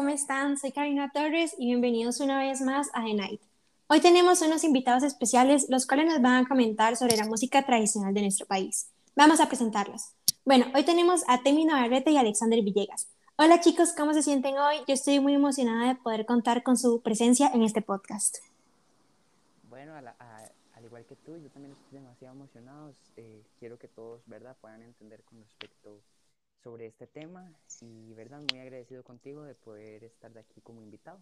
[0.00, 0.56] ¿cómo están?
[0.56, 3.42] Soy Karina Torres y bienvenidos una vez más a The Night.
[3.86, 8.14] Hoy tenemos unos invitados especiales, los cuales nos van a comentar sobre la música tradicional
[8.14, 8.88] de nuestro país.
[9.14, 10.14] Vamos a presentarlos.
[10.46, 13.08] Bueno, hoy tenemos a Temi Navarrete y Alexander Villegas.
[13.36, 14.76] Hola chicos, ¿cómo se sienten hoy?
[14.88, 18.38] Yo estoy muy emocionada de poder contar con su presencia en este podcast.
[19.68, 22.94] Bueno, al igual que tú, yo también estoy demasiado emocionado.
[23.18, 26.00] Eh, quiero que todos, ¿verdad?, puedan entender con respecto
[26.62, 27.50] sobre este tema
[27.80, 31.20] y, verdad, muy agradecido contigo de poder estar de aquí como invitado.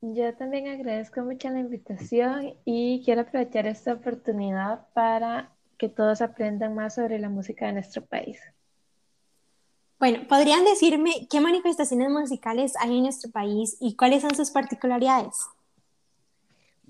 [0.00, 6.74] Yo también agradezco mucho la invitación y quiero aprovechar esta oportunidad para que todos aprendan
[6.74, 8.38] más sobre la música de nuestro país.
[9.98, 15.46] Bueno, ¿podrían decirme qué manifestaciones musicales hay en nuestro país y cuáles son sus particularidades?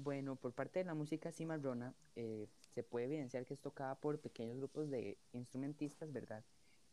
[0.04, 4.20] Bueno, por parte de la música cimarrona, eh, se puede evidenciar que es tocada por
[4.20, 6.44] pequeños grupos de instrumentistas, ¿verdad?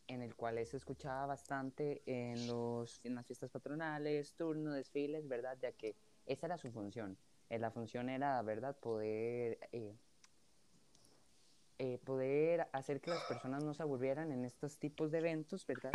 [0.08, 5.58] En el cual se escuchaba bastante en, los, en las fiestas patronales, turnos, desfiles, ¿verdad?
[5.62, 7.18] Ya que esa era su función.
[7.50, 9.94] Eh, la función era, ¿verdad?, poder, eh,
[11.80, 15.92] eh, poder hacer que las personas no se aburrieran en estos tipos de eventos, ¿verdad?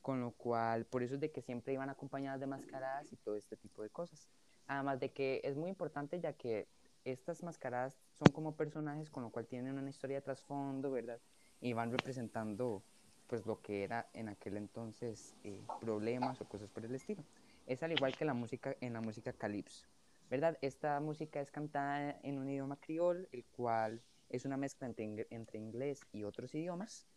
[0.00, 3.36] Con lo cual, por eso es de que siempre iban acompañadas de mascaradas y todo
[3.36, 4.30] este tipo de cosas.
[4.66, 6.68] Además de que es muy importante ya que
[7.04, 11.20] estas mascaradas son como personajes con lo cual tienen una historia de trasfondo, ¿verdad?
[11.60, 12.86] Y van representando
[13.26, 15.36] pues lo que era en aquel entonces
[15.78, 17.24] problemas o cosas por el estilo
[17.66, 19.86] es al igual que la música en la música calipso,
[20.30, 20.58] ¿verdad?
[20.62, 25.58] Esta música es cantada en un idioma criol, el cual es una mezcla entre, entre
[25.58, 27.08] inglés y otros idiomas,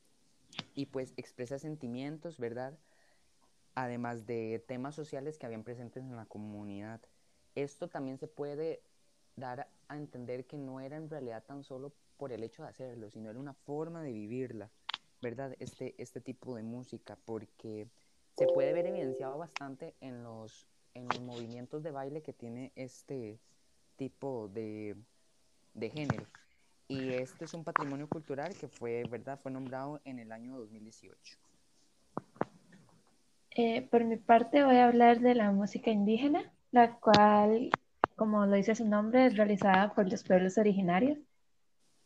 [0.73, 2.79] y pues expresa sentimientos, ¿verdad?
[3.75, 7.01] Además de temas sociales que habían presentes en la comunidad.
[7.57, 8.83] Esto también se puede
[9.35, 13.09] dar a entender que no era en realidad tan solo por el hecho de hacerlo,
[13.09, 14.69] sino era una forma de vivirla,
[15.23, 15.55] ¿verdad?
[15.57, 17.87] Este, este tipo de música, porque
[18.35, 23.39] se puede ver evidenciado bastante en los, en los movimientos de baile que tiene este
[23.95, 24.95] tipo de,
[25.73, 26.27] de género.
[26.87, 29.39] Y este es un patrimonio cultural que fue, ¿verdad?
[29.41, 31.39] Fue nombrado en el año 2018.
[33.49, 37.69] Eh, por mi parte voy a hablar de la música indígena, la cual,
[38.15, 41.19] como lo dice su nombre, es realizada por los pueblos originarios.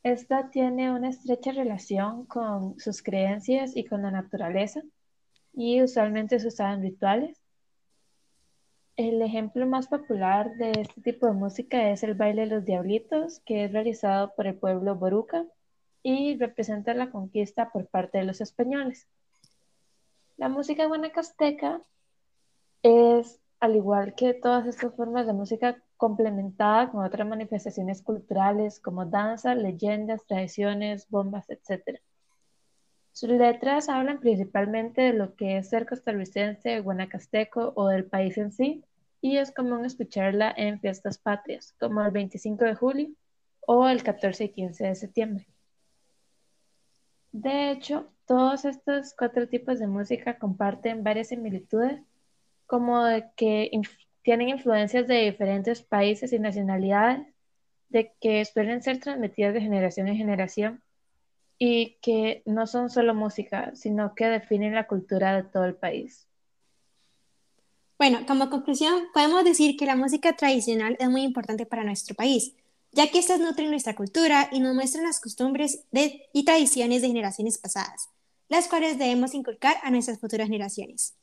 [0.04, 4.82] Esta tiene una estrecha relación con sus creencias y con la naturaleza
[5.54, 7.42] y usualmente se usaban rituales.
[8.98, 13.40] El ejemplo más popular de este tipo de música es el baile de los diablitos,
[13.46, 15.46] que es realizado por el pueblo boruca
[16.04, 19.08] y representa la conquista por parte de los españoles.
[20.38, 21.82] La música guanacasteca
[22.84, 29.06] es, al igual que todas estas formas de música, complementada con otras manifestaciones culturales como
[29.06, 32.02] danza, leyendas, tradiciones, bombas, etc.
[33.12, 38.52] Sus letras hablan principalmente de lo que es ser costarricense, guanacasteco o del país en
[38.52, 38.84] sí,
[39.22, 43.10] y es común escucharla en fiestas patrias, como el 25 de julio
[43.68, 45.48] o el 14 y 15 de septiembre.
[47.32, 52.02] De hecho, todos estos cuatro tipos de música comparten varias similitudes,
[52.72, 53.70] como de que
[54.22, 57.28] tienen influencias de diferentes países y nacionalidades,
[57.90, 60.82] de que suelen ser transmitidas de generación en generación
[61.58, 66.30] y que no son solo música, sino que definen la cultura de todo el país.
[67.98, 72.56] Bueno, como conclusión, podemos decir que la música tradicional es muy importante para nuestro país,
[72.94, 77.58] ya que estas nutren nuestra cultura y nos muestran las costumbres y tradiciones de generaciones
[77.58, 78.08] pasadas,
[78.48, 81.18] las cuales debemos inculcar a nuestras futuras generaciones.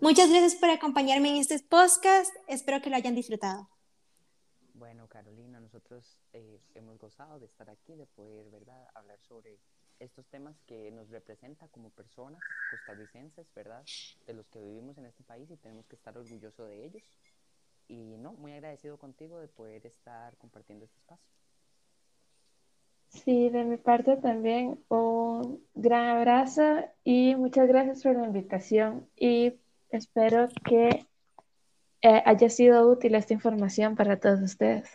[0.00, 3.68] Muchas gracias por acompañarme en este podcast, espero que lo hayan disfrutado.
[4.72, 9.58] Bueno, Carolina, nosotros eh, hemos gozado de estar aquí, de poder, ¿verdad?, hablar sobre
[9.98, 13.84] estos temas que nos representa como personas costarricenses, ¿verdad?,
[14.26, 17.02] de los que vivimos en este país y tenemos que estar orgullosos de ellos.
[17.86, 21.28] Y no, muy agradecido contigo de poder estar compartiendo este espacio.
[23.10, 26.62] Sí, de mi parte también un gran abrazo
[27.04, 29.60] y muchas gracias por la invitación y
[29.96, 31.06] espero que
[32.02, 34.88] eh, haya sido útil esta información para todos ustedes.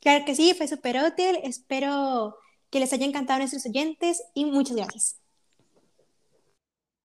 [0.00, 1.38] Claro que sí, fue súper útil.
[1.42, 2.36] Espero
[2.70, 5.20] que les haya encantado a nuestros oyentes y muchas gracias.